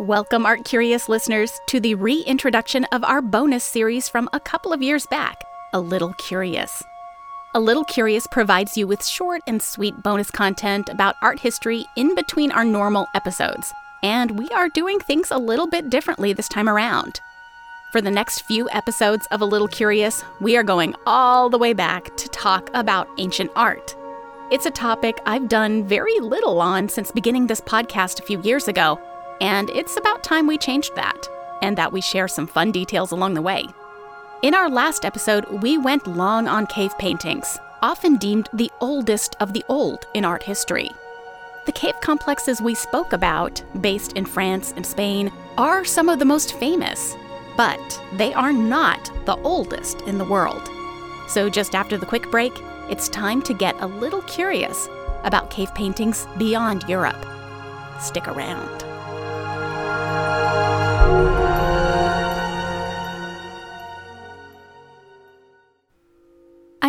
Welcome, 0.00 0.46
Art 0.46 0.64
Curious 0.64 1.10
listeners, 1.10 1.60
to 1.66 1.78
the 1.78 1.94
reintroduction 1.94 2.86
of 2.86 3.04
our 3.04 3.20
bonus 3.20 3.62
series 3.62 4.08
from 4.08 4.30
a 4.32 4.40
couple 4.40 4.72
of 4.72 4.80
years 4.80 5.06
back, 5.08 5.44
A 5.74 5.80
Little 5.80 6.14
Curious. 6.14 6.82
A 7.54 7.60
Little 7.60 7.84
Curious 7.84 8.26
provides 8.26 8.78
you 8.78 8.86
with 8.86 9.04
short 9.04 9.42
and 9.46 9.62
sweet 9.62 10.02
bonus 10.02 10.30
content 10.30 10.88
about 10.88 11.16
art 11.20 11.38
history 11.38 11.84
in 11.98 12.14
between 12.14 12.50
our 12.50 12.64
normal 12.64 13.08
episodes, 13.14 13.74
and 14.02 14.38
we 14.38 14.48
are 14.48 14.70
doing 14.70 14.98
things 15.00 15.30
a 15.30 15.36
little 15.36 15.66
bit 15.66 15.90
differently 15.90 16.32
this 16.32 16.48
time 16.48 16.70
around. 16.70 17.20
For 17.92 18.00
the 18.00 18.10
next 18.10 18.46
few 18.46 18.70
episodes 18.70 19.26
of 19.30 19.42
A 19.42 19.44
Little 19.44 19.68
Curious, 19.68 20.24
we 20.40 20.56
are 20.56 20.62
going 20.62 20.94
all 21.04 21.50
the 21.50 21.58
way 21.58 21.74
back 21.74 22.16
to 22.16 22.28
talk 22.30 22.70
about 22.72 23.10
ancient 23.18 23.50
art. 23.54 23.94
It's 24.50 24.64
a 24.64 24.70
topic 24.70 25.20
I've 25.26 25.50
done 25.50 25.86
very 25.86 26.18
little 26.20 26.62
on 26.62 26.88
since 26.88 27.12
beginning 27.12 27.48
this 27.48 27.60
podcast 27.60 28.18
a 28.18 28.24
few 28.24 28.40
years 28.40 28.66
ago, 28.66 28.98
and 29.40 29.70
it's 29.70 29.96
about 29.96 30.22
time 30.22 30.46
we 30.46 30.58
changed 30.58 30.94
that, 30.96 31.28
and 31.62 31.76
that 31.78 31.92
we 31.92 32.00
share 32.00 32.28
some 32.28 32.46
fun 32.46 32.72
details 32.72 33.12
along 33.12 33.34
the 33.34 33.42
way. 33.42 33.66
In 34.42 34.54
our 34.54 34.70
last 34.70 35.04
episode, 35.04 35.44
we 35.62 35.76
went 35.76 36.06
long 36.06 36.48
on 36.48 36.66
cave 36.66 36.96
paintings, 36.98 37.58
often 37.82 38.16
deemed 38.16 38.48
the 38.52 38.70
oldest 38.80 39.36
of 39.40 39.52
the 39.52 39.64
old 39.68 40.06
in 40.14 40.24
art 40.24 40.42
history. 40.42 40.90
The 41.66 41.72
cave 41.72 42.00
complexes 42.00 42.62
we 42.62 42.74
spoke 42.74 43.12
about, 43.12 43.62
based 43.80 44.14
in 44.14 44.24
France 44.24 44.72
and 44.76 44.86
Spain, 44.86 45.30
are 45.58 45.84
some 45.84 46.08
of 46.08 46.18
the 46.18 46.24
most 46.24 46.54
famous, 46.54 47.14
but 47.56 48.02
they 48.14 48.32
are 48.32 48.52
not 48.52 49.10
the 49.26 49.36
oldest 49.42 50.00
in 50.02 50.16
the 50.16 50.24
world. 50.24 50.70
So, 51.28 51.50
just 51.50 51.74
after 51.74 51.96
the 51.98 52.06
quick 52.06 52.30
break, 52.30 52.52
it's 52.88 53.08
time 53.08 53.42
to 53.42 53.54
get 53.54 53.80
a 53.80 53.86
little 53.86 54.22
curious 54.22 54.88
about 55.22 55.50
cave 55.50 55.72
paintings 55.74 56.26
beyond 56.38 56.88
Europe. 56.88 57.26
Stick 58.00 58.26
around. 58.26 58.89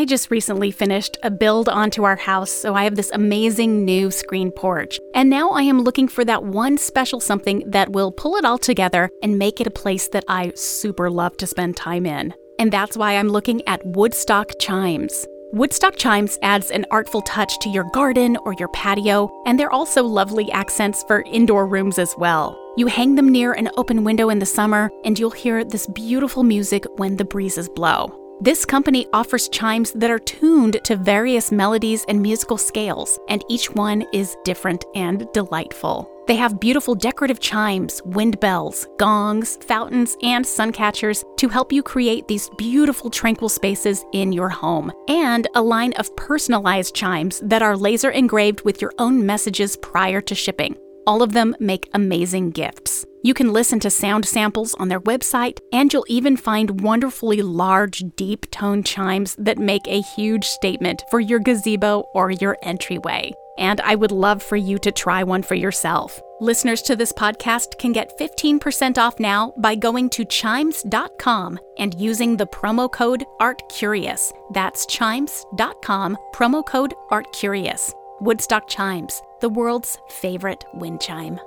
I 0.02 0.05
just 0.05 0.31
recently 0.31 0.72
finished 0.72 1.16
a 1.22 1.30
build 1.30 1.69
onto 1.69 2.05
our 2.05 2.16
house, 2.16 2.49
so 2.49 2.73
I 2.73 2.86
have 2.86 2.95
this 2.95 3.11
amazing 3.14 3.86
new 3.86 4.09
screen 4.09 4.49
porch. 4.49 4.99
And 5.14 5.30
now 5.30 5.52
I 5.52 5.61
am 5.61 5.83
looking 5.83 6.08
for 6.08 6.25
that 6.25 6.44
one 6.44 6.80
special 6.80 7.19
something 7.19 7.64
that 7.67 7.92
will 7.92 8.11
pull 8.11 8.36
it 8.38 8.44
all 8.44 8.58
together 8.58 9.11
and 9.22 9.38
make 9.38 9.61
it 9.61 9.67
a 9.67 9.69
place 9.69 10.08
that 10.08 10.23
I 10.27 10.53
super 10.55 11.11
love 11.11 11.38
to 11.38 11.45
spend 11.45 11.77
time 11.77 12.08
in. 12.08 12.33
And 12.58 12.72
that's 12.72 12.97
why 12.97 13.16
I'm 13.16 13.30
looking 13.30 13.61
at 13.67 13.86
Woodstock 13.86 14.53
Chimes. 14.59 15.27
Woodstock 15.54 15.98
chimes 15.98 16.40
adds 16.44 16.72
an 16.72 16.86
artful 16.92 17.22
touch 17.24 17.60
to 17.60 17.70
your 17.70 17.84
garden 17.92 18.38
or 18.46 18.54
your 18.54 18.70
patio, 18.70 19.30
and 19.46 19.60
they're 19.60 19.72
also 19.72 20.02
lovely 20.02 20.50
accents 20.50 21.04
for 21.10 21.24
indoor 21.24 21.68
rooms 21.68 22.00
as 22.00 22.16
well. 22.18 22.58
You 22.78 22.88
hang 22.88 23.16
them 23.16 23.28
near 23.28 23.52
an 23.52 23.70
open 23.76 24.06
window 24.06 24.30
in 24.30 24.40
the 24.40 24.46
summer, 24.46 24.90
and 25.04 25.20
you'll 25.20 25.30
hear 25.30 25.66
this 25.66 25.88
beautiful 25.88 26.44
music 26.44 26.86
when 26.95 27.17
the 27.17 27.26
breezes 27.26 27.67
blow. 27.67 28.17
This 28.40 28.64
company 28.64 29.08
offers 29.11 29.50
chimes 29.50 29.92
that 29.92 30.10
are 30.10 30.20
tuned 30.20 30.80
to 30.86 30.95
various 30.95 31.52
melodies 31.52 32.06
and 32.08 32.22
musical 32.22 32.58
scales, 32.58 33.20
and 33.28 33.44
each 33.50 33.70
one 33.72 34.06
is 34.14 34.38
different 34.45 34.86
and 34.95 35.28
delightful. 35.34 36.10
They 36.31 36.37
have 36.37 36.61
beautiful 36.61 36.95
decorative 36.95 37.42
chimes, 37.42 38.02
wind 38.05 38.39
bells, 38.39 38.87
gongs, 38.97 39.58
fountains, 39.67 40.15
and 40.23 40.47
sun 40.47 40.71
catchers 40.71 41.25
to 41.36 41.49
help 41.49 41.73
you 41.73 41.83
create 41.83 42.25
these 42.30 42.49
beautiful 42.58 43.09
tranquil 43.09 43.49
spaces 43.49 44.05
in 44.14 44.31
your 44.31 44.47
home, 44.47 44.93
and 45.09 45.45
a 45.55 45.61
line 45.61 45.92
of 45.97 46.15
personalized 46.15 46.95
chimes 46.95 47.42
that 47.43 47.61
are 47.61 47.75
laser 47.75 48.11
engraved 48.11 48.61
with 48.64 48.81
your 48.81 48.93
own 48.97 49.25
messages 49.25 49.75
prior 49.75 50.21
to 50.21 50.33
shipping. 50.33 50.77
All 51.05 51.21
of 51.21 51.33
them 51.33 51.53
make 51.59 51.89
amazing 51.93 52.52
gifts. 52.52 53.05
You 53.23 53.33
can 53.33 53.52
listen 53.52 53.81
to 53.81 53.89
sound 53.89 54.23
samples 54.23 54.73
on 54.75 54.87
their 54.87 55.02
website, 55.02 55.59
and 55.73 55.92
you'll 55.92 56.05
even 56.08 56.37
find 56.37 56.80
wonderfully 56.80 57.42
large, 57.42 58.05
deep 58.15 58.49
tone 58.52 58.83
chimes 58.83 59.36
that 59.36 59.58
make 59.58 59.86
a 59.86 59.99
huge 60.15 60.45
statement 60.45 61.03
for 61.11 61.19
your 61.19 61.39
gazebo 61.39 62.05
or 62.13 62.31
your 62.31 62.55
entryway. 62.63 63.33
And 63.61 63.80
I 63.82 63.95
would 63.95 64.11
love 64.11 64.42
for 64.42 64.58
you 64.58 64.77
to 64.80 64.92
try 64.92 65.23
one 65.23 65.44
for 65.44 65.55
yourself. 65.55 66.20
Listeners 66.42 66.82
to 66.82 66.95
this 66.95 67.14
podcast 67.14 67.77
can 67.77 67.92
get 67.92 68.17
15% 68.17 68.98
off 68.98 69.20
now 69.20 69.54
by 69.60 69.76
going 69.76 70.10
to 70.10 70.26
chimes.com 70.26 71.60
and 71.77 71.94
using 72.02 72.36
the 72.36 72.48
promo 72.48 72.92
code 72.92 73.23
ARTCurious. 73.39 74.32
That's 74.52 74.88
chimes.com, 74.88 76.17
promo 76.33 76.66
code 76.66 76.95
ARTCurious. 77.11 77.94
Woodstock 78.22 78.67
Chimes, 78.67 79.22
the 79.42 79.49
world's 79.49 79.98
favorite 80.10 80.64
wind 80.73 81.02
chime. 81.02 81.39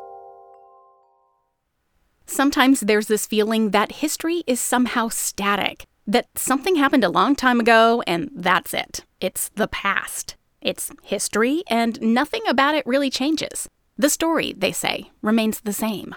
Sometimes 2.27 2.81
there's 2.81 3.07
this 3.09 3.27
feeling 3.27 3.71
that 3.71 3.93
history 3.93 4.43
is 4.47 4.61
somehow 4.61 5.09
static, 5.09 5.87
that 6.07 6.27
something 6.37 6.77
happened 6.77 7.05
a 7.05 7.09
long 7.09 7.37
time 7.37 7.61
ago 7.61 8.03
and 8.07 8.31
that's 8.35 8.73
it. 8.73 9.05
It's 9.21 9.51
the 9.51 9.69
past. 9.69 10.37
It's 10.65 10.91
history 11.03 11.63
and 11.69 12.01
nothing 12.01 12.41
about 12.49 12.75
it 12.75 12.87
really 12.87 13.11
changes. 13.11 13.69
The 13.99 14.09
story, 14.09 14.55
they 14.57 14.73
say, 14.73 15.11
remains 15.23 15.61
the 15.61 15.75
same. 15.75 16.15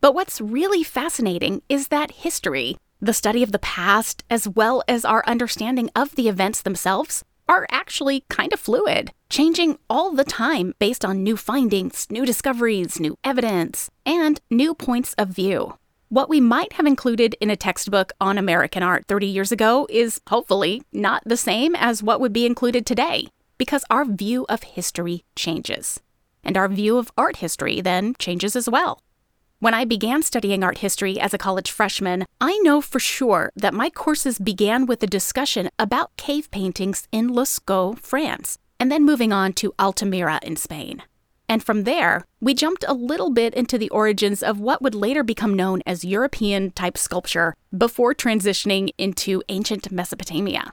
But 0.00 0.14
what's 0.14 0.40
really 0.40 0.82
fascinating 0.82 1.62
is 1.68 1.88
that 1.88 2.10
history, 2.10 2.76
the 3.00 3.14
study 3.14 3.42
of 3.42 3.52
the 3.52 3.58
past, 3.60 4.24
as 4.28 4.48
well 4.48 4.82
as 4.88 5.04
our 5.04 5.24
understanding 5.26 5.90
of 5.94 6.16
the 6.16 6.28
events 6.28 6.60
themselves, 6.60 7.24
are 7.48 7.66
actually 7.70 8.24
kind 8.28 8.52
of 8.52 8.60
fluid, 8.60 9.12
changing 9.30 9.78
all 9.88 10.12
the 10.12 10.24
time 10.24 10.74
based 10.78 11.04
on 11.04 11.22
new 11.22 11.36
findings, 11.36 12.06
new 12.10 12.26
discoveries, 12.26 12.98
new 12.98 13.16
evidence, 13.22 13.90
and 14.04 14.40
new 14.50 14.74
points 14.74 15.14
of 15.14 15.28
view. 15.28 15.78
What 16.08 16.28
we 16.28 16.40
might 16.40 16.74
have 16.74 16.86
included 16.86 17.34
in 17.40 17.50
a 17.50 17.56
textbook 17.56 18.12
on 18.20 18.38
American 18.38 18.82
art 18.82 19.06
30 19.08 19.26
years 19.26 19.52
ago 19.52 19.86
is 19.90 20.20
hopefully 20.28 20.82
not 20.92 21.22
the 21.26 21.36
same 21.36 21.74
as 21.76 22.02
what 22.02 22.20
would 22.20 22.32
be 22.32 22.46
included 22.46 22.86
today, 22.86 23.28
because 23.58 23.84
our 23.90 24.04
view 24.04 24.46
of 24.48 24.62
history 24.62 25.24
changes. 25.36 26.00
And 26.42 26.56
our 26.56 26.68
view 26.68 26.98
of 26.98 27.12
art 27.16 27.36
history 27.36 27.80
then 27.80 28.14
changes 28.18 28.54
as 28.56 28.68
well. 28.68 29.00
When 29.60 29.72
I 29.72 29.84
began 29.86 30.22
studying 30.22 30.62
art 30.62 30.78
history 30.78 31.18
as 31.18 31.32
a 31.32 31.38
college 31.38 31.70
freshman, 31.70 32.26
I 32.40 32.58
know 32.58 32.82
for 32.82 32.98
sure 32.98 33.50
that 33.56 33.72
my 33.72 33.88
courses 33.88 34.38
began 34.38 34.84
with 34.84 35.02
a 35.02 35.06
discussion 35.06 35.70
about 35.78 36.16
cave 36.16 36.50
paintings 36.50 37.08
in 37.12 37.30
Lascaux, 37.30 37.98
France, 37.98 38.58
and 38.78 38.92
then 38.92 39.06
moving 39.06 39.32
on 39.32 39.54
to 39.54 39.72
Altamira 39.78 40.40
in 40.42 40.56
Spain. 40.56 41.02
And 41.48 41.62
from 41.62 41.84
there, 41.84 42.24
we 42.40 42.52
jumped 42.52 42.84
a 42.88 42.94
little 42.94 43.30
bit 43.30 43.54
into 43.54 43.78
the 43.78 43.90
origins 43.90 44.42
of 44.42 44.60
what 44.60 44.82
would 44.82 44.94
later 44.94 45.22
become 45.22 45.54
known 45.54 45.82
as 45.86 46.04
European 46.04 46.70
type 46.72 46.98
sculpture 46.98 47.54
before 47.76 48.14
transitioning 48.14 48.90
into 48.98 49.42
ancient 49.48 49.90
Mesopotamia. 49.92 50.72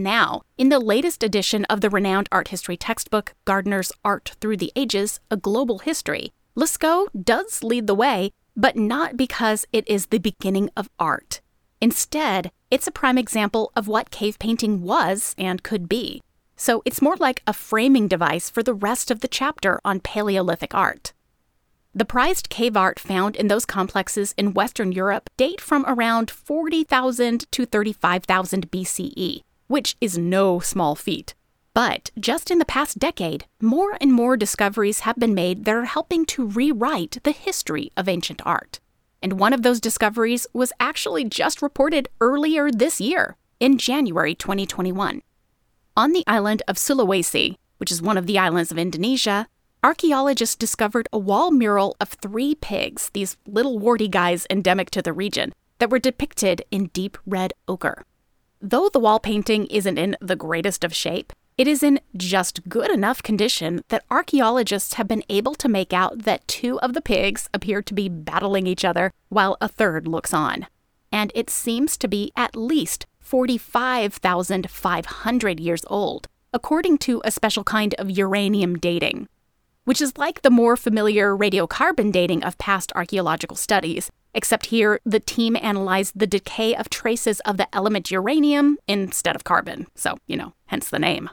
Now, 0.00 0.42
in 0.56 0.68
the 0.68 0.78
latest 0.78 1.24
edition 1.24 1.64
of 1.64 1.80
the 1.80 1.90
renowned 1.90 2.28
art 2.30 2.48
history 2.48 2.76
textbook, 2.76 3.34
Gardner's 3.44 3.90
Art 4.04 4.36
Through 4.40 4.58
the 4.58 4.70
Ages 4.76 5.18
A 5.28 5.36
Global 5.36 5.80
History, 5.80 6.30
Lascaux 6.56 7.08
does 7.20 7.64
lead 7.64 7.88
the 7.88 7.96
way, 7.96 8.30
but 8.56 8.76
not 8.76 9.16
because 9.16 9.66
it 9.72 9.86
is 9.88 10.06
the 10.06 10.18
beginning 10.18 10.70
of 10.76 10.88
art. 11.00 11.40
Instead, 11.80 12.52
it's 12.70 12.86
a 12.86 12.92
prime 12.92 13.18
example 13.18 13.72
of 13.74 13.88
what 13.88 14.12
cave 14.12 14.38
painting 14.38 14.82
was 14.82 15.34
and 15.36 15.64
could 15.64 15.88
be. 15.88 16.22
So 16.56 16.80
it's 16.84 17.02
more 17.02 17.16
like 17.16 17.42
a 17.44 17.52
framing 17.52 18.06
device 18.06 18.48
for 18.48 18.62
the 18.62 18.74
rest 18.74 19.10
of 19.10 19.18
the 19.18 19.28
chapter 19.28 19.80
on 19.84 19.98
Paleolithic 19.98 20.76
art. 20.76 21.12
The 21.92 22.04
prized 22.04 22.50
cave 22.50 22.76
art 22.76 23.00
found 23.00 23.34
in 23.34 23.48
those 23.48 23.66
complexes 23.66 24.32
in 24.38 24.54
Western 24.54 24.92
Europe 24.92 25.28
date 25.36 25.60
from 25.60 25.84
around 25.88 26.30
40,000 26.30 27.50
to 27.50 27.66
35,000 27.66 28.70
BCE, 28.70 29.42
which 29.68 29.96
is 30.00 30.18
no 30.18 30.58
small 30.58 30.94
feat. 30.94 31.34
But 31.74 32.10
just 32.18 32.50
in 32.50 32.58
the 32.58 32.64
past 32.64 32.98
decade, 32.98 33.46
more 33.62 33.96
and 34.00 34.12
more 34.12 34.36
discoveries 34.36 35.00
have 35.00 35.16
been 35.16 35.34
made 35.34 35.64
that 35.64 35.74
are 35.76 35.84
helping 35.84 36.26
to 36.26 36.46
rewrite 36.46 37.18
the 37.22 37.30
history 37.30 37.92
of 37.96 38.08
ancient 38.08 38.42
art. 38.44 38.80
And 39.22 39.38
one 39.38 39.52
of 39.52 39.62
those 39.62 39.80
discoveries 39.80 40.46
was 40.52 40.72
actually 40.80 41.24
just 41.24 41.62
reported 41.62 42.08
earlier 42.20 42.70
this 42.70 43.00
year, 43.00 43.36
in 43.60 43.78
January 43.78 44.34
2021. 44.34 45.22
On 45.96 46.12
the 46.12 46.24
island 46.26 46.62
of 46.68 46.76
Sulawesi, 46.76 47.56
which 47.78 47.92
is 47.92 48.02
one 48.02 48.16
of 48.16 48.26
the 48.26 48.38
islands 48.38 48.70
of 48.70 48.78
Indonesia, 48.78 49.46
archaeologists 49.82 50.56
discovered 50.56 51.08
a 51.12 51.18
wall 51.18 51.50
mural 51.50 51.96
of 52.00 52.08
three 52.08 52.54
pigs, 52.54 53.10
these 53.12 53.36
little 53.46 53.78
warty 53.78 54.08
guys 54.08 54.46
endemic 54.50 54.90
to 54.90 55.02
the 55.02 55.12
region, 55.12 55.52
that 55.78 55.90
were 55.90 55.98
depicted 55.98 56.62
in 56.70 56.86
deep 56.92 57.16
red 57.26 57.52
ochre. 57.66 58.04
Though 58.60 58.88
the 58.88 58.98
wall 58.98 59.20
painting 59.20 59.66
isn't 59.66 59.98
in 59.98 60.16
the 60.20 60.34
greatest 60.34 60.82
of 60.82 60.92
shape, 60.94 61.32
it 61.56 61.68
is 61.68 61.80
in 61.82 62.00
just 62.16 62.68
good 62.68 62.90
enough 62.90 63.22
condition 63.22 63.82
that 63.88 64.04
archaeologists 64.10 64.94
have 64.94 65.06
been 65.06 65.22
able 65.28 65.54
to 65.56 65.68
make 65.68 65.92
out 65.92 66.24
that 66.24 66.48
two 66.48 66.80
of 66.80 66.92
the 66.92 67.00
pigs 67.00 67.48
appear 67.54 67.82
to 67.82 67.94
be 67.94 68.08
battling 68.08 68.66
each 68.66 68.84
other 68.84 69.12
while 69.28 69.56
a 69.60 69.68
third 69.68 70.08
looks 70.08 70.34
on. 70.34 70.66
And 71.12 71.30
it 71.34 71.50
seems 71.50 71.96
to 71.98 72.08
be 72.08 72.32
at 72.36 72.56
least 72.56 73.06
45,500 73.20 75.60
years 75.60 75.84
old, 75.86 76.26
according 76.52 76.98
to 76.98 77.22
a 77.24 77.30
special 77.30 77.62
kind 77.62 77.94
of 77.94 78.10
uranium 78.10 78.76
dating, 78.76 79.28
which 79.84 80.00
is 80.00 80.18
like 80.18 80.42
the 80.42 80.50
more 80.50 80.76
familiar 80.76 81.36
radiocarbon 81.36 82.10
dating 82.10 82.42
of 82.42 82.58
past 82.58 82.90
archaeological 82.94 83.56
studies, 83.56 84.10
except 84.38 84.66
here 84.66 85.00
the 85.04 85.18
team 85.18 85.56
analyzed 85.60 86.12
the 86.16 86.26
decay 86.28 86.72
of 86.76 86.88
traces 86.88 87.40
of 87.40 87.56
the 87.56 87.66
element 87.74 88.08
uranium 88.12 88.78
instead 88.86 89.34
of 89.34 89.42
carbon, 89.42 89.88
so, 89.96 90.16
you 90.28 90.36
know, 90.36 90.54
hence 90.66 90.88
the 90.88 90.98
name. 91.00 91.28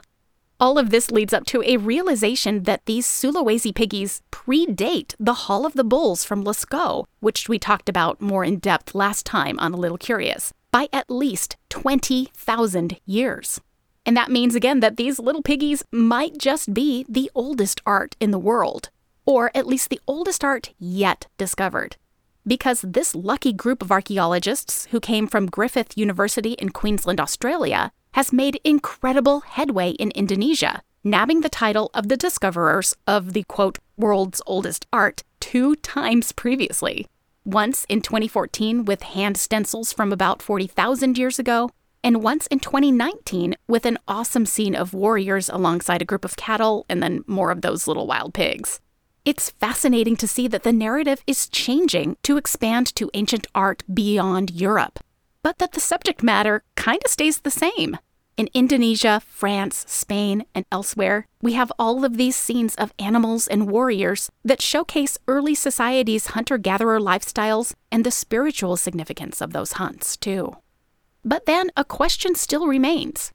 All 0.58 0.76
of 0.76 0.90
this 0.90 1.12
leads 1.12 1.32
up 1.32 1.46
to 1.46 1.62
a 1.64 1.76
realization 1.76 2.64
that 2.64 2.84
these 2.86 3.06
Sulawesi 3.06 3.72
piggies 3.72 4.22
predate 4.32 5.14
the 5.20 5.40
Hall 5.44 5.64
of 5.64 5.74
the 5.74 5.84
Bulls 5.84 6.24
from 6.24 6.42
Lascaux, 6.42 7.04
which 7.20 7.48
we 7.48 7.60
talked 7.60 7.88
about 7.88 8.20
more 8.20 8.42
in 8.42 8.58
depth 8.58 8.92
last 8.92 9.24
time 9.24 9.56
on 9.60 9.72
A 9.72 9.76
Little 9.76 9.98
Curious, 9.98 10.52
by 10.72 10.88
at 10.92 11.08
least 11.08 11.56
20,000 11.68 12.98
years. 13.06 13.60
And 14.04 14.16
that 14.16 14.32
means 14.32 14.56
again 14.56 14.80
that 14.80 14.96
these 14.96 15.20
little 15.20 15.42
piggies 15.42 15.84
might 15.92 16.38
just 16.38 16.74
be 16.74 17.06
the 17.08 17.30
oldest 17.36 17.80
art 17.86 18.16
in 18.18 18.32
the 18.32 18.44
world, 18.50 18.90
or 19.26 19.52
at 19.54 19.66
least 19.68 19.90
the 19.90 20.00
oldest 20.08 20.42
art 20.42 20.72
yet 20.76 21.28
discovered. 21.38 21.96
Because 22.46 22.82
this 22.82 23.14
lucky 23.14 23.52
group 23.52 23.82
of 23.82 23.90
archaeologists 23.90 24.86
who 24.92 25.00
came 25.00 25.26
from 25.26 25.46
Griffith 25.46 25.98
University 25.98 26.52
in 26.52 26.70
Queensland, 26.70 27.20
Australia, 27.20 27.90
has 28.12 28.32
made 28.32 28.60
incredible 28.62 29.40
headway 29.40 29.90
in 29.90 30.12
Indonesia, 30.12 30.82
nabbing 31.02 31.40
the 31.40 31.48
title 31.48 31.90
of 31.92 32.08
the 32.08 32.16
discoverers 32.16 32.94
of 33.06 33.32
the 33.32 33.42
quote, 33.44 33.78
world's 33.96 34.40
oldest 34.46 34.86
art 34.92 35.24
two 35.40 35.74
times 35.76 36.30
previously. 36.30 37.06
Once 37.44 37.84
in 37.88 38.00
2014 38.00 38.84
with 38.84 39.02
hand 39.02 39.36
stencils 39.36 39.92
from 39.92 40.12
about 40.12 40.40
40,000 40.40 41.18
years 41.18 41.40
ago, 41.40 41.70
and 42.04 42.22
once 42.22 42.46
in 42.46 42.60
2019 42.60 43.56
with 43.66 43.84
an 43.84 43.98
awesome 44.06 44.46
scene 44.46 44.76
of 44.76 44.94
warriors 44.94 45.48
alongside 45.48 46.00
a 46.00 46.04
group 46.04 46.24
of 46.24 46.36
cattle 46.36 46.86
and 46.88 47.02
then 47.02 47.24
more 47.26 47.50
of 47.50 47.62
those 47.62 47.88
little 47.88 48.06
wild 48.06 48.32
pigs. 48.34 48.80
It's 49.26 49.50
fascinating 49.50 50.14
to 50.18 50.28
see 50.28 50.46
that 50.46 50.62
the 50.62 50.72
narrative 50.72 51.24
is 51.26 51.48
changing 51.48 52.16
to 52.22 52.36
expand 52.36 52.94
to 52.94 53.10
ancient 53.12 53.48
art 53.56 53.82
beyond 53.92 54.52
Europe, 54.52 55.00
but 55.42 55.58
that 55.58 55.72
the 55.72 55.80
subject 55.80 56.22
matter 56.22 56.62
kind 56.76 57.00
of 57.04 57.10
stays 57.10 57.40
the 57.40 57.50
same. 57.50 57.98
In 58.36 58.48
Indonesia, 58.54 59.20
France, 59.26 59.84
Spain, 59.88 60.44
and 60.54 60.64
elsewhere, 60.70 61.26
we 61.42 61.54
have 61.54 61.72
all 61.76 62.04
of 62.04 62.18
these 62.18 62.36
scenes 62.36 62.76
of 62.76 62.94
animals 63.00 63.48
and 63.48 63.68
warriors 63.68 64.30
that 64.44 64.62
showcase 64.62 65.18
early 65.26 65.56
societies' 65.56 66.28
hunter 66.28 66.56
gatherer 66.56 67.00
lifestyles 67.00 67.74
and 67.90 68.06
the 68.06 68.12
spiritual 68.12 68.76
significance 68.76 69.40
of 69.40 69.52
those 69.52 69.72
hunts, 69.72 70.16
too. 70.16 70.56
But 71.24 71.46
then 71.46 71.72
a 71.76 71.84
question 71.84 72.36
still 72.36 72.68
remains 72.68 73.32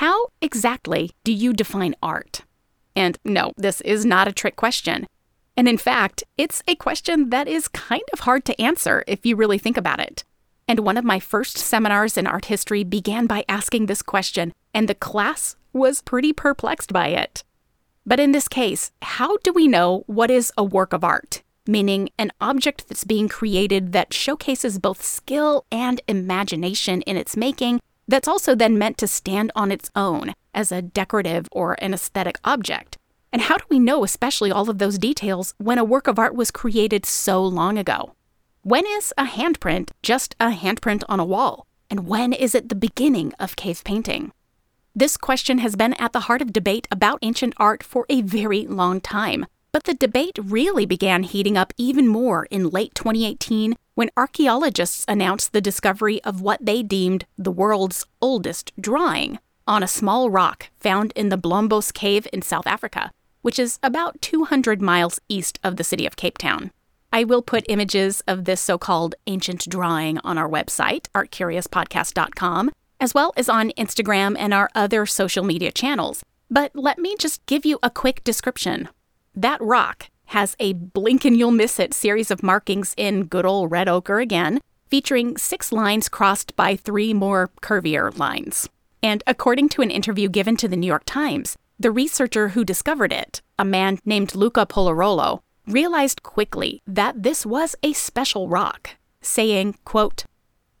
How 0.00 0.28
exactly 0.40 1.10
do 1.24 1.32
you 1.32 1.52
define 1.52 1.94
art? 2.02 2.40
And 2.94 3.18
no, 3.22 3.52
this 3.58 3.82
is 3.82 4.06
not 4.06 4.28
a 4.28 4.32
trick 4.32 4.56
question. 4.56 5.06
And 5.56 5.68
in 5.68 5.78
fact, 5.78 6.22
it's 6.36 6.62
a 6.68 6.74
question 6.74 7.30
that 7.30 7.48
is 7.48 7.68
kind 7.68 8.02
of 8.12 8.20
hard 8.20 8.44
to 8.44 8.60
answer 8.60 9.04
if 9.06 9.24
you 9.24 9.36
really 9.36 9.58
think 9.58 9.76
about 9.76 10.00
it. 10.00 10.22
And 10.68 10.80
one 10.80 10.96
of 10.96 11.04
my 11.04 11.18
first 11.18 11.56
seminars 11.56 12.16
in 12.16 12.26
art 12.26 12.46
history 12.46 12.84
began 12.84 13.26
by 13.26 13.44
asking 13.48 13.86
this 13.86 14.02
question, 14.02 14.52
and 14.74 14.88
the 14.88 14.94
class 14.94 15.56
was 15.72 16.02
pretty 16.02 16.32
perplexed 16.32 16.92
by 16.92 17.08
it. 17.08 17.44
But 18.04 18.20
in 18.20 18.32
this 18.32 18.48
case, 18.48 18.92
how 19.02 19.36
do 19.38 19.52
we 19.52 19.66
know 19.66 20.04
what 20.06 20.30
is 20.30 20.52
a 20.58 20.64
work 20.64 20.92
of 20.92 21.04
art? 21.04 21.42
Meaning, 21.66 22.10
an 22.18 22.32
object 22.40 22.88
that's 22.88 23.04
being 23.04 23.28
created 23.28 23.92
that 23.92 24.14
showcases 24.14 24.78
both 24.78 25.02
skill 25.02 25.64
and 25.72 26.00
imagination 26.06 27.02
in 27.02 27.16
its 27.16 27.36
making, 27.36 27.80
that's 28.06 28.28
also 28.28 28.54
then 28.54 28.78
meant 28.78 28.98
to 28.98 29.08
stand 29.08 29.50
on 29.56 29.72
its 29.72 29.90
own 29.96 30.32
as 30.54 30.70
a 30.70 30.82
decorative 30.82 31.48
or 31.50 31.76
an 31.80 31.92
aesthetic 31.92 32.38
object. 32.44 32.98
And 33.36 33.42
how 33.42 33.58
do 33.58 33.64
we 33.68 33.78
know, 33.78 34.02
especially 34.02 34.50
all 34.50 34.70
of 34.70 34.78
those 34.78 34.96
details, 34.96 35.52
when 35.58 35.76
a 35.76 35.84
work 35.84 36.06
of 36.06 36.18
art 36.18 36.34
was 36.34 36.50
created 36.50 37.04
so 37.04 37.44
long 37.44 37.76
ago? 37.76 38.14
When 38.62 38.86
is 38.86 39.12
a 39.18 39.26
handprint 39.26 39.90
just 40.02 40.34
a 40.40 40.52
handprint 40.52 41.04
on 41.06 41.20
a 41.20 41.24
wall? 41.26 41.66
And 41.90 42.06
when 42.06 42.32
is 42.32 42.54
it 42.54 42.70
the 42.70 42.74
beginning 42.74 43.34
of 43.38 43.54
cave 43.54 43.84
painting? 43.84 44.32
This 44.94 45.18
question 45.18 45.58
has 45.58 45.76
been 45.76 45.92
at 46.00 46.14
the 46.14 46.20
heart 46.20 46.40
of 46.40 46.54
debate 46.54 46.88
about 46.90 47.18
ancient 47.20 47.52
art 47.58 47.82
for 47.82 48.06
a 48.08 48.22
very 48.22 48.66
long 48.66 49.02
time. 49.02 49.44
But 49.70 49.84
the 49.84 49.92
debate 49.92 50.38
really 50.42 50.86
began 50.86 51.22
heating 51.22 51.58
up 51.58 51.74
even 51.76 52.08
more 52.08 52.46
in 52.46 52.70
late 52.70 52.94
2018 52.94 53.76
when 53.96 54.08
archaeologists 54.16 55.04
announced 55.08 55.52
the 55.52 55.60
discovery 55.60 56.24
of 56.24 56.40
what 56.40 56.64
they 56.64 56.82
deemed 56.82 57.26
the 57.36 57.52
world's 57.52 58.06
oldest 58.22 58.72
drawing 58.80 59.38
on 59.66 59.82
a 59.82 59.88
small 59.88 60.30
rock 60.30 60.70
found 60.78 61.12
in 61.14 61.28
the 61.28 61.36
Blombos 61.36 61.92
Cave 61.92 62.26
in 62.32 62.40
South 62.40 62.66
Africa, 62.66 63.10
which 63.46 63.60
is 63.60 63.78
about 63.80 64.20
200 64.22 64.82
miles 64.82 65.20
east 65.28 65.60
of 65.62 65.76
the 65.76 65.84
city 65.84 66.04
of 66.04 66.16
Cape 66.16 66.36
Town. 66.36 66.72
I 67.12 67.22
will 67.22 67.42
put 67.42 67.64
images 67.68 68.20
of 68.26 68.44
this 68.44 68.60
so 68.60 68.76
called 68.76 69.14
ancient 69.28 69.68
drawing 69.68 70.18
on 70.24 70.36
our 70.36 70.48
website, 70.48 71.06
artcuriouspodcast.com, 71.14 72.72
as 72.98 73.14
well 73.14 73.32
as 73.36 73.48
on 73.48 73.70
Instagram 73.78 74.34
and 74.36 74.52
our 74.52 74.68
other 74.74 75.06
social 75.06 75.44
media 75.44 75.70
channels. 75.70 76.24
But 76.50 76.72
let 76.74 76.98
me 76.98 77.14
just 77.20 77.46
give 77.46 77.64
you 77.64 77.78
a 77.84 77.88
quick 77.88 78.24
description. 78.24 78.88
That 79.32 79.62
rock 79.62 80.10
has 80.24 80.56
a 80.58 80.72
blink 80.72 81.24
and 81.24 81.36
you'll 81.36 81.52
miss 81.52 81.78
it 81.78 81.94
series 81.94 82.32
of 82.32 82.42
markings 82.42 82.94
in 82.96 83.26
good 83.26 83.46
old 83.46 83.70
red 83.70 83.88
ochre 83.88 84.18
again, 84.18 84.58
featuring 84.88 85.36
six 85.36 85.70
lines 85.70 86.08
crossed 86.08 86.56
by 86.56 86.74
three 86.74 87.14
more 87.14 87.50
curvier 87.62 88.10
lines. 88.18 88.68
And 89.04 89.22
according 89.24 89.68
to 89.68 89.82
an 89.82 89.92
interview 89.92 90.28
given 90.28 90.56
to 90.56 90.66
the 90.66 90.76
New 90.76 90.88
York 90.88 91.04
Times, 91.06 91.56
the 91.78 91.90
researcher 91.90 92.48
who 92.48 92.64
discovered 92.64 93.12
it, 93.12 93.42
a 93.58 93.64
man 93.64 93.98
named 94.04 94.34
Luca 94.34 94.66
Pollarolo, 94.66 95.40
realized 95.66 96.22
quickly 96.22 96.82
that 96.86 97.22
this 97.22 97.44
was 97.44 97.76
a 97.82 97.92
special 97.92 98.48
rock, 98.48 98.90
saying, 99.20 99.76
quote, 99.84 100.24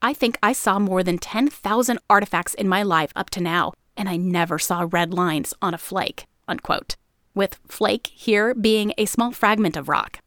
I 0.00 0.14
think 0.14 0.38
I 0.42 0.52
saw 0.52 0.78
more 0.78 1.02
than 1.02 1.18
10,000 1.18 1.98
artifacts 2.08 2.54
in 2.54 2.68
my 2.68 2.82
life 2.82 3.12
up 3.16 3.30
to 3.30 3.40
now, 3.40 3.72
and 3.96 4.08
I 4.08 4.16
never 4.16 4.58
saw 4.58 4.88
red 4.90 5.12
lines 5.12 5.52
on 5.60 5.74
a 5.74 5.78
flake, 5.78 6.26
unquote, 6.46 6.96
with 7.34 7.58
flake 7.66 8.06
here 8.08 8.54
being 8.54 8.92
a 8.96 9.06
small 9.06 9.32
fragment 9.32 9.76
of 9.76 9.88
rock. 9.88 10.20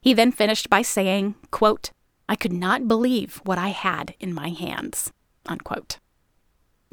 He 0.00 0.14
then 0.14 0.32
finished 0.32 0.70
by 0.70 0.82
saying, 0.82 1.34
quote, 1.50 1.90
I 2.28 2.36
could 2.36 2.52
not 2.52 2.88
believe 2.88 3.40
what 3.44 3.58
I 3.58 3.68
had 3.68 4.14
in 4.20 4.32
my 4.32 4.48
hands, 4.48 5.12
unquote. 5.46 5.98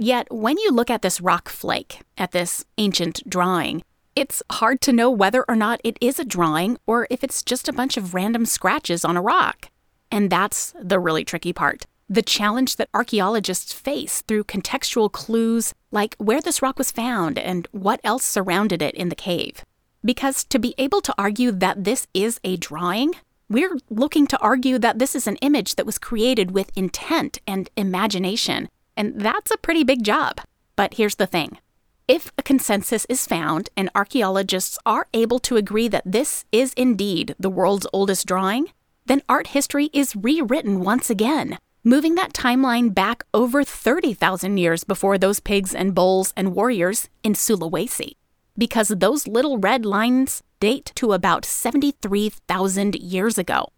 Yet, 0.04 0.34
when 0.34 0.58
you 0.58 0.72
look 0.72 0.90
at 0.90 1.04
this 1.04 1.22
rock 1.22 1.48
flake, 1.48 2.00
at 2.18 2.32
this 2.32 2.66
ancient 2.80 3.22
drawing, 3.30 3.84
it's 4.16 4.42
hard 4.50 4.82
to 4.82 4.92
know 4.92 5.12
whether 5.12 5.46
or 5.48 5.56
not 5.56 5.80
it 5.84 5.96
is 6.02 6.18
a 6.18 6.26
drawing 6.26 6.80
or 6.88 7.06
if 7.12 7.24
it's 7.24 7.44
just 7.44 7.70
a 7.70 7.74
bunch 7.74 7.98
of 7.98 8.16
random 8.16 8.48
scratches 8.48 9.06
on 9.06 9.16
a 9.16 9.22
rock. 9.22 9.70
And 10.12 10.32
that's 10.32 10.74
the 10.82 11.00
really 11.00 11.24
tricky 11.24 11.54
part. 11.54 11.86
The 12.10 12.24
challenge 12.24 12.78
that 12.78 12.90
archaeologists 12.96 13.74
face 13.74 14.24
through 14.24 14.46
contextual 14.46 15.12
clues 15.12 15.72
like 15.92 16.16
where 16.18 16.42
this 16.42 16.64
rock 16.64 16.80
was 16.80 16.92
found 16.92 17.38
and 17.38 17.68
what 17.72 18.00
else 18.04 18.24
surrounded 18.24 18.82
it 18.82 18.96
in 18.96 19.10
the 19.10 19.16
cave. 19.16 19.64
Because 20.04 20.44
to 20.46 20.58
be 20.58 20.74
able 20.80 21.02
to 21.02 21.14
argue 21.16 21.52
that 21.52 21.84
this 21.84 22.08
is 22.16 22.40
a 22.44 22.58
drawing, 22.58 23.14
we're 23.50 23.78
looking 23.92 24.26
to 24.26 24.40
argue 24.40 24.80
that 24.80 24.98
this 24.98 25.14
is 25.14 25.28
an 25.28 25.36
image 25.44 25.76
that 25.76 25.86
was 25.86 26.00
created 26.00 26.50
with 26.50 26.76
intent 26.76 27.38
and 27.46 27.70
imagination. 27.78 28.68
And 28.96 29.20
that's 29.20 29.52
a 29.52 29.58
pretty 29.58 29.84
big 29.84 30.04
job. 30.04 30.42
But 30.76 30.96
here's 30.96 31.16
the 31.16 31.28
thing 31.28 31.58
if 32.08 32.32
a 32.38 32.44
consensus 32.44 33.06
is 33.08 33.26
found 33.26 33.70
and 33.78 33.90
archaeologists 33.96 34.78
are 34.86 35.08
able 35.14 35.40
to 35.40 35.56
agree 35.56 35.88
that 35.88 36.04
this 36.06 36.44
is 36.52 36.74
indeed 36.74 37.36
the 37.40 37.50
world's 37.50 37.88
oldest 37.94 38.26
drawing, 38.26 38.68
then 39.06 39.22
art 39.30 39.48
history 39.48 39.90
is 39.94 40.16
rewritten 40.16 40.82
once 40.82 41.10
again, 41.10 41.58
moving 41.84 42.16
that 42.16 42.34
timeline 42.34 42.94
back 42.94 43.24
over 43.34 43.64
30,000 43.64 44.58
years 44.58 44.84
before 44.84 45.18
those 45.18 45.40
pigs 45.40 45.74
and 45.74 45.96
bulls 45.96 46.34
and 46.36 46.54
warriors 46.54 47.10
in 47.24 47.34
Sulawesi. 47.34 48.16
Because 48.58 48.90
those 48.90 49.28
little 49.28 49.58
red 49.58 49.86
lines 49.86 50.44
date 50.60 50.92
to 50.96 51.14
about 51.14 51.46
73,000 51.46 52.96
years 52.96 53.38
ago. 53.38 53.70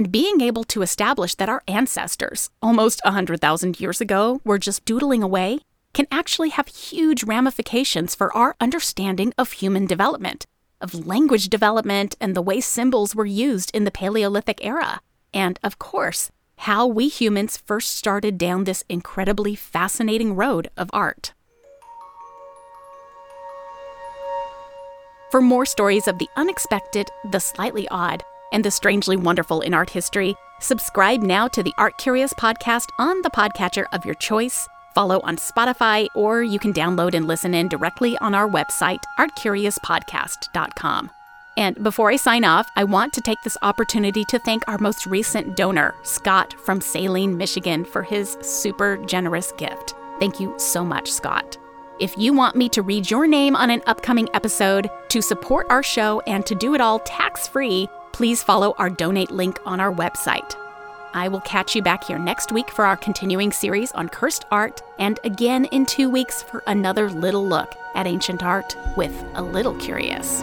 And 0.00 0.10
being 0.10 0.40
able 0.40 0.64
to 0.64 0.80
establish 0.80 1.34
that 1.34 1.50
our 1.50 1.62
ancestors, 1.68 2.48
almost 2.62 3.02
100,000 3.04 3.78
years 3.78 4.00
ago, 4.00 4.40
were 4.46 4.58
just 4.58 4.86
doodling 4.86 5.22
away 5.22 5.58
can 5.92 6.06
actually 6.10 6.48
have 6.48 6.68
huge 6.68 7.22
ramifications 7.24 8.14
for 8.14 8.34
our 8.34 8.56
understanding 8.62 9.34
of 9.36 9.52
human 9.52 9.84
development, 9.84 10.46
of 10.80 11.06
language 11.06 11.50
development, 11.50 12.16
and 12.18 12.34
the 12.34 12.40
way 12.40 12.62
symbols 12.62 13.14
were 13.14 13.26
used 13.26 13.70
in 13.76 13.84
the 13.84 13.90
Paleolithic 13.90 14.64
era. 14.64 15.02
And 15.34 15.58
of 15.62 15.78
course, 15.78 16.30
how 16.60 16.86
we 16.86 17.08
humans 17.08 17.58
first 17.58 17.94
started 17.94 18.38
down 18.38 18.64
this 18.64 18.82
incredibly 18.88 19.54
fascinating 19.54 20.34
road 20.34 20.70
of 20.78 20.88
art. 20.94 21.34
For 25.30 25.42
more 25.42 25.66
stories 25.66 26.08
of 26.08 26.18
the 26.18 26.30
unexpected, 26.36 27.10
the 27.30 27.38
slightly 27.38 27.86
odd, 27.88 28.24
and 28.52 28.64
the 28.64 28.70
strangely 28.70 29.16
wonderful 29.16 29.60
in 29.60 29.74
art 29.74 29.90
history, 29.90 30.34
subscribe 30.60 31.22
now 31.22 31.48
to 31.48 31.62
the 31.62 31.74
Art 31.78 31.96
Curious 31.98 32.32
podcast 32.34 32.88
on 32.98 33.22
the 33.22 33.30
podcatcher 33.30 33.86
of 33.92 34.04
your 34.04 34.14
choice. 34.14 34.68
Follow 34.94 35.20
on 35.20 35.36
Spotify, 35.36 36.08
or 36.14 36.42
you 36.42 36.58
can 36.58 36.72
download 36.72 37.14
and 37.14 37.26
listen 37.26 37.54
in 37.54 37.68
directly 37.68 38.18
on 38.18 38.34
our 38.34 38.48
website, 38.48 39.02
artcuriouspodcast.com. 39.18 41.10
And 41.56 41.82
before 41.82 42.10
I 42.10 42.16
sign 42.16 42.44
off, 42.44 42.70
I 42.76 42.84
want 42.84 43.12
to 43.12 43.20
take 43.20 43.38
this 43.42 43.58
opportunity 43.62 44.24
to 44.26 44.38
thank 44.38 44.66
our 44.66 44.78
most 44.78 45.06
recent 45.06 45.56
donor, 45.56 45.94
Scott 46.02 46.54
from 46.64 46.80
Saline, 46.80 47.36
Michigan, 47.36 47.84
for 47.84 48.02
his 48.02 48.36
super 48.40 48.96
generous 49.06 49.52
gift. 49.52 49.94
Thank 50.18 50.40
you 50.40 50.54
so 50.58 50.84
much, 50.84 51.10
Scott. 51.10 51.58
If 52.00 52.16
you 52.16 52.32
want 52.32 52.56
me 52.56 52.70
to 52.70 52.80
read 52.82 53.10
your 53.10 53.26
name 53.26 53.54
on 53.54 53.68
an 53.68 53.82
upcoming 53.86 54.28
episode, 54.32 54.88
to 55.10 55.20
support 55.20 55.66
our 55.68 55.82
show, 55.82 56.20
and 56.26 56.46
to 56.46 56.54
do 56.54 56.74
it 56.74 56.80
all 56.80 57.00
tax 57.00 57.46
free, 57.46 57.88
please 58.12 58.42
follow 58.42 58.74
our 58.78 58.90
donate 58.90 59.30
link 59.30 59.58
on 59.64 59.80
our 59.80 59.92
website. 59.92 60.56
I 61.12 61.28
will 61.28 61.40
catch 61.40 61.74
you 61.74 61.82
back 61.82 62.04
here 62.04 62.18
next 62.18 62.52
week 62.52 62.70
for 62.70 62.84
our 62.84 62.96
continuing 62.96 63.50
series 63.50 63.90
on 63.92 64.08
cursed 64.08 64.44
art, 64.50 64.82
and 64.98 65.18
again 65.24 65.64
in 65.66 65.86
two 65.86 66.08
weeks 66.08 66.42
for 66.42 66.62
another 66.66 67.10
little 67.10 67.46
look 67.46 67.74
at 67.94 68.06
ancient 68.06 68.42
art 68.42 68.76
with 68.96 69.24
a 69.34 69.42
little 69.42 69.74
curious. 69.76 70.42